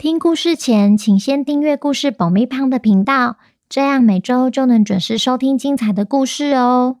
[0.00, 3.36] 听故事前，请先订阅故事爆米胖的频道，
[3.68, 7.00] 这样每周就能准时收听精彩的故事哦。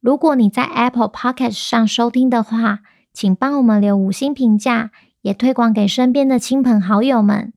[0.00, 2.82] 如果你在 Apple Podcast 上收听的话，
[3.12, 7.52] 请帮我们留五星评价，也推广给身边的亲朋好友们。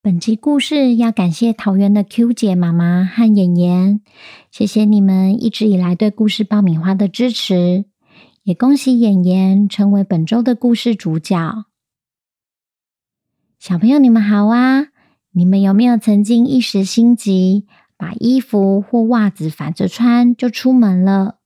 [0.00, 4.02] 本集故事要感谢桃园的 Q 姐妈妈和妍妍，
[4.52, 7.86] 谢谢你们一直以来对故事爆米花的支持，
[8.44, 11.64] 也恭喜妍妍成为本周的故事主角。
[13.60, 14.86] 小朋友，你们好啊！
[15.32, 17.66] 你们有没有曾经一时心急，
[17.98, 21.36] 把衣服或袜子反着穿就出门了？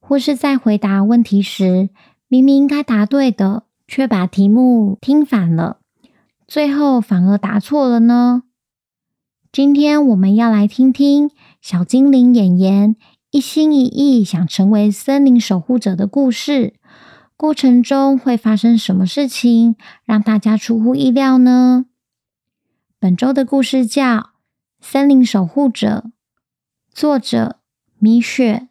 [0.00, 1.90] 或是在回答问题时，
[2.26, 5.78] 明明应该答对的，却把题目听反了，
[6.48, 8.42] 最后反而答错了呢？
[9.52, 11.30] 今天我们要来听听
[11.62, 12.96] 小精灵演员
[13.30, 16.74] 一心一意想成为森林守护者的故事。
[17.36, 21.86] 过程中会发生什么事情，让大家出乎意料呢？
[23.00, 24.02] 本周的故事叫
[24.80, 26.04] 《森林守护者》，
[26.92, 27.58] 作者
[27.98, 28.68] 米雪。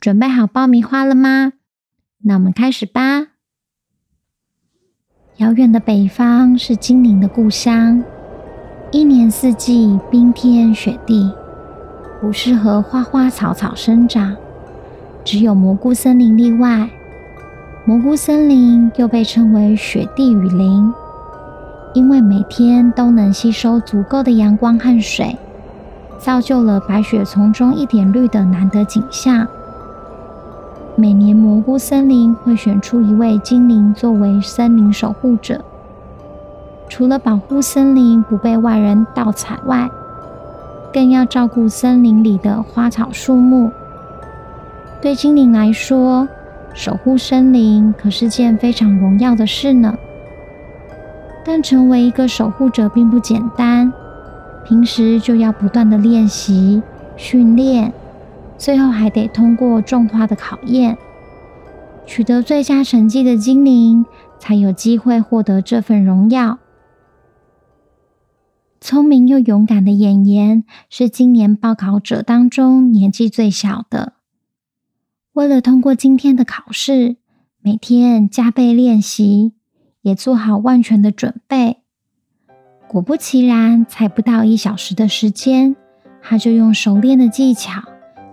[0.00, 1.52] 准备好爆米花了吗？
[2.24, 3.28] 那我们开始吧。
[5.36, 8.02] 遥远的北方是精灵的故乡，
[8.90, 11.30] 一年四季冰天雪地，
[12.20, 14.34] 不适合花花草草生长，
[15.22, 16.90] 只有蘑菇森林例外。
[17.86, 20.92] 蘑菇森林又被称为雪地雨林，
[21.94, 25.38] 因为每天都能吸收足够的阳光和水，
[26.18, 29.48] 造就了白雪丛中一点绿的难得景象。
[30.94, 35.64] 每年蘑菇森林会选出一位精灵作为森林守护者，
[36.86, 39.90] 除了保护森林不被外人盗采外，
[40.92, 43.70] 更要照顾森林里的花草树木。
[45.00, 46.28] 对精灵来说，
[46.72, 49.98] 守护森林可是件非常荣耀的事呢，
[51.44, 53.92] 但成为一个守护者并不简单，
[54.64, 56.82] 平时就要不断的练习、
[57.16, 57.92] 训练，
[58.56, 60.96] 最后还得通过种花的考验，
[62.06, 64.06] 取得最佳成绩的精灵
[64.38, 66.58] 才有机会获得这份荣耀。
[68.80, 74.14] 聪明又勇敢的妍妍是今年报考者当中年纪最小的。
[75.32, 77.16] 为了通过今天的考试，
[77.62, 79.52] 每天加倍练习，
[80.02, 81.78] 也做好万全的准备。
[82.88, 85.76] 果不其然，才不到一小时的时间，
[86.20, 87.80] 他就用熟练的技巧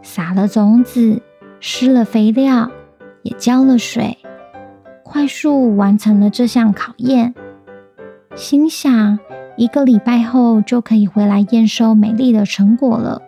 [0.02, 1.22] 撒了种子，
[1.60, 2.72] 施了肥料，
[3.22, 4.18] 也浇了水，
[5.04, 7.36] 快速完成了这项考验。
[8.36, 9.20] 心想，
[9.56, 13.22] 一个礼拜后就可以回来验收美丽的成果了。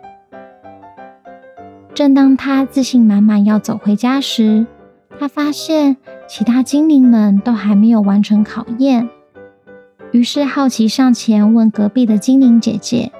[2.00, 4.66] 正当他自信满满要走回家时，
[5.18, 9.10] 他发现其他精灵们都还没有完成考验，
[10.10, 13.12] 于是好奇上前问隔壁的精灵姐姐：“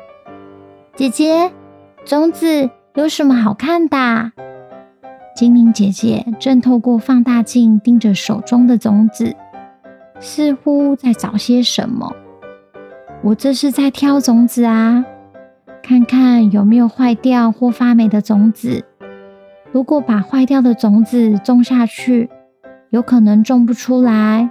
[0.96, 1.52] 姐姐，
[2.06, 4.32] 种子有什么好看的？”
[5.36, 9.36] 精灵姐姐正透过放大镜盯着手中的种子，
[10.20, 12.16] 似乎在找些什么。
[13.20, 15.04] 我这是在挑种子啊。
[15.82, 18.84] 看看有没有坏掉或发霉的种子。
[19.72, 22.28] 如果把坏掉的种子种下去，
[22.90, 24.50] 有可能种不出来。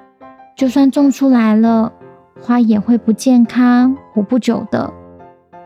[0.55, 1.93] 就算种出来了，
[2.41, 4.93] 花也会不健康，活不久的。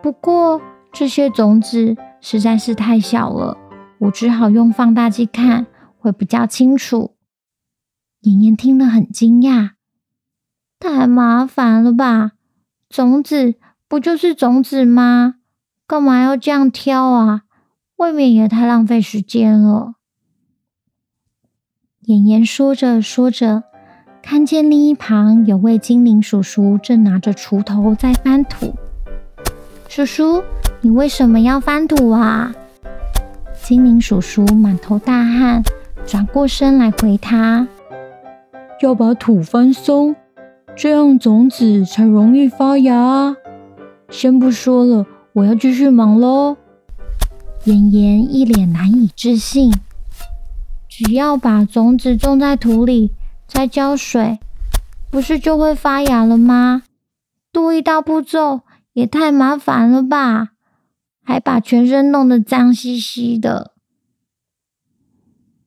[0.02, 3.58] 不过这些种子实在是太小了，
[4.00, 5.66] 我只好用放大镜看，
[5.98, 7.16] 会比较清楚。
[8.22, 9.72] 妍妍听了很惊讶，
[10.80, 12.34] 太麻烦了吧？
[12.90, 13.56] 种子
[13.88, 15.36] 不就是种子吗？
[15.86, 17.42] 干嘛要这样挑啊？
[17.98, 19.96] 未免也太浪费时间了。
[22.02, 23.64] 妍妍说着说着，
[24.22, 28.74] 看见另一旁有位精灵叔叔正拿着锄头在翻土。
[29.88, 30.44] 叔叔，
[30.82, 32.54] 你为什么要翻土啊？
[33.62, 35.64] 精灵叔叔满头大汗，
[36.06, 37.68] 转过身来回他
[38.82, 40.16] ：“要把土翻松，
[40.76, 43.36] 这样种子才容易发芽。
[44.10, 46.58] 先不说了。”我要继续忙喽。
[47.64, 49.74] 妍妍一脸难以置信，
[50.88, 53.12] 只要把种子种在土里，
[53.48, 54.38] 再浇水，
[55.10, 56.84] 不是就会发芽了吗？
[57.52, 58.62] 多一道步骤，
[58.94, 60.50] 也太麻烦了吧，
[61.24, 63.72] 还把全身弄得脏兮兮的。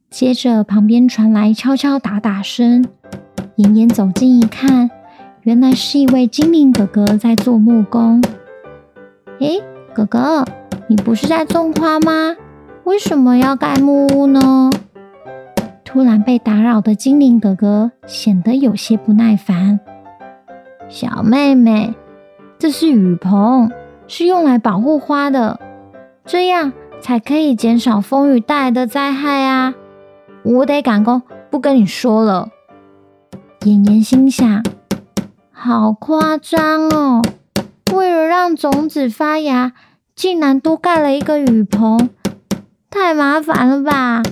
[0.08, 2.86] 接着，旁边传来敲敲打打声。
[3.56, 4.90] 妍妍走近一看，
[5.42, 8.22] 原来是一位精灵哥哥在做木工。
[9.40, 9.62] 诶，
[9.94, 10.44] 哥哥，
[10.88, 12.34] 你不是在种花吗？
[12.84, 14.70] 为什么要盖木屋呢？
[15.84, 19.80] 突然被打扰的精灵哥哥显得有些不耐烦。
[20.88, 21.94] 小妹妹，
[22.58, 23.70] 这是雨棚，
[24.06, 25.60] 是用来保护花的，
[26.24, 29.74] 这样才可以减少风雨带来的灾害啊！
[30.44, 32.48] 我得赶工，不跟你说了。
[33.64, 34.62] 妍妍心想：
[35.50, 37.22] 好夸张哦！
[37.96, 39.72] 为了让种子发芽，
[40.14, 42.10] 竟然多盖了一个雨棚，
[42.90, 44.22] 太麻烦了吧！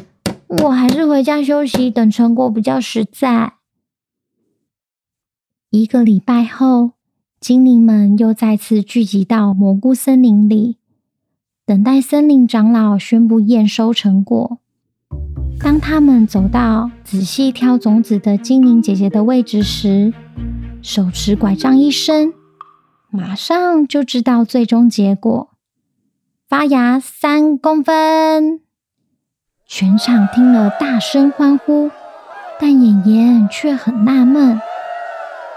[0.47, 3.55] 我还是回家休息，等成果比较实在。
[5.71, 6.93] 一个礼拜后，
[7.41, 10.77] 精灵们又再次聚集到蘑菇森林里，
[11.65, 14.59] 等待森林长老宣布验收成果。
[15.59, 20.13] 当他们走到仔细挑种子的精灵姐姐的位置时，
[20.83, 22.33] 手持拐杖一伸，
[23.17, 25.51] 马上就知道最终结果：
[26.49, 28.61] 发芽三公分。
[29.69, 31.93] 全场听了大声欢呼，
[32.59, 34.61] 但妍妍却很纳闷：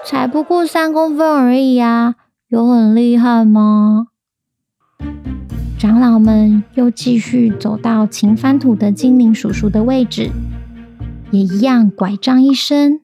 [0.06, 2.14] 才不过三公分而已啊，
[2.48, 4.10] 有很厉害吗？
[5.80, 10.30] 长老们又继续走到勤翻土的精灵叔叔的位置，
[11.32, 13.02] 也一样拐杖一伸，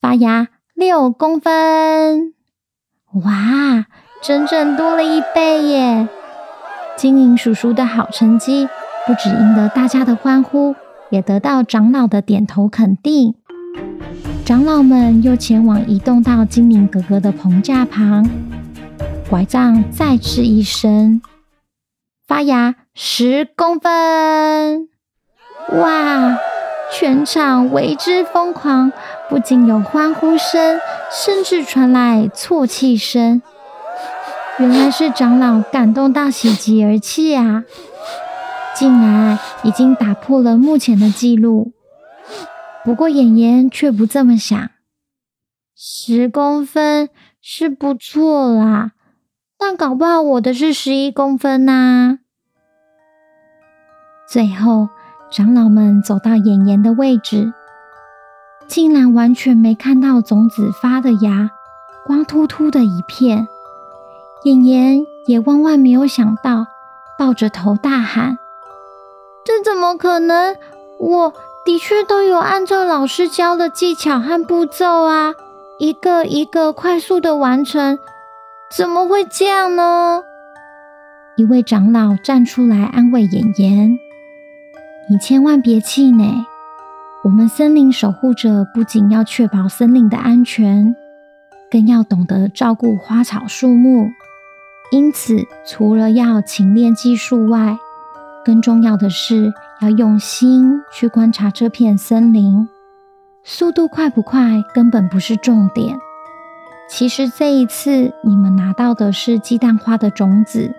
[0.00, 2.32] 发芽六公分。
[3.12, 3.86] 哇，
[4.22, 6.08] 整整多了一倍耶！
[6.96, 8.68] 精灵叔叔的好成绩
[9.04, 10.76] 不只赢得大家的欢呼，
[11.10, 13.34] 也得到长老的点头肯定。
[14.44, 18.28] 长老们又前往移动到精灵哥哥的棚架旁，
[19.28, 21.20] 拐杖再次一伸。
[22.28, 24.88] 发芽十公分，
[25.80, 26.38] 哇！
[26.92, 28.92] 全场为之疯狂，
[29.28, 33.40] 不仅有欢呼声，甚至传来啜泣声。
[34.58, 37.64] 原来是长老感动到喜极而泣啊！
[38.74, 41.72] 竟然已经打破了目前的记录。
[42.84, 44.70] 不过妍妍却不这么想，
[45.76, 47.08] 十公分
[47.40, 48.92] 是不错啦。
[49.58, 52.18] 但搞不好我的是十一公分呐、
[54.28, 54.88] 最后，
[55.30, 57.52] 长老们走到妍妍的位置，
[58.66, 61.50] 竟然完全没看到种子发的芽，
[62.04, 63.46] 光秃秃的一片。
[64.42, 66.66] 妍妍也万万没有想到，
[67.16, 68.38] 抱着头大喊
[69.44, 70.56] ：“这怎么可能？
[70.98, 71.32] 我
[71.64, 75.34] 的确都有按照老师教的技巧和步骤啊，
[75.78, 77.98] 一个一个快速的完成。”
[78.76, 80.22] 怎么会这样呢？
[81.36, 83.98] 一位长老站出来安慰妍妍
[85.08, 86.44] ：“你千万别气馁，
[87.24, 90.94] 我们森林守护者不仅要确保森林的安全，
[91.70, 94.10] 更要懂得照顾花草树木。
[94.92, 95.36] 因此，
[95.66, 97.78] 除了要勤练技术外，
[98.44, 102.68] 更重要的是要用心去观察这片森林。
[103.42, 105.96] 速度快不快根本不是重点。”
[106.88, 110.74] 其实这一次，你们拿到的是鸡蛋花的种子，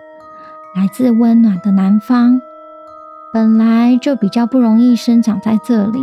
[0.76, 2.40] 来自温暖的南方，
[3.32, 6.00] 本来就比较不容易生长在这里，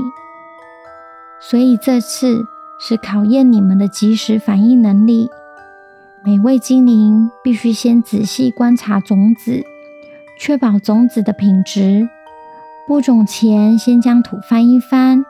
[1.39, 2.43] 所以这次
[2.79, 5.29] 是考验你们的及时反应能力。
[6.25, 9.63] 每位精灵必须先仔细观察种子，
[10.39, 12.09] 确保种子的品质。
[12.87, 15.23] 播种前，先将土翻一翻，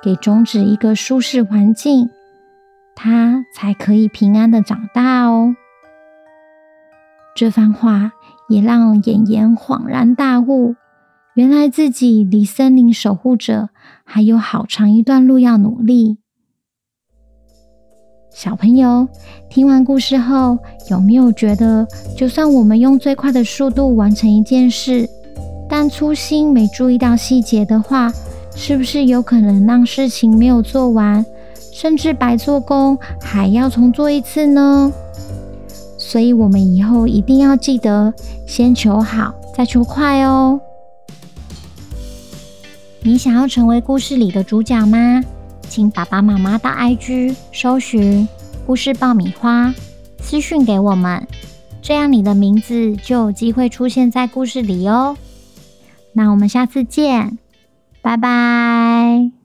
[0.00, 2.10] 给种子一个舒适环境。
[2.94, 5.56] 它才可以平安的长大哦。
[7.34, 8.12] 这番话
[8.48, 10.76] 也让妍妍恍然大悟，
[11.40, 13.70] 原来自己离森林守护者
[14.04, 16.18] 还有好长一段路要努力。
[18.30, 19.08] 小朋友，
[19.48, 20.58] 听完故事后，
[20.90, 25.08] 有没有觉得，就算我们用最快的速度完成一件事，
[25.66, 28.12] 但粗心没注意到细节的话，
[28.54, 31.24] 是不是有可能让事情没有做完？
[31.72, 34.92] 甚至白做工，还要重做一次呢。
[35.96, 38.12] 所以，我们以后一定要记得
[38.46, 40.60] 先求好，再求快哦。
[43.02, 45.22] 你想要成为故事里的主角吗？
[45.68, 48.28] 请爸爸妈妈到 IG 搜寻
[48.66, 49.72] “故事爆米花”，
[50.20, 51.26] 私讯给我们，
[51.80, 55.16] 这样你的名字就有机会出现在故事里哦。
[56.12, 57.38] 那我们下次见，
[58.02, 59.39] 拜拜。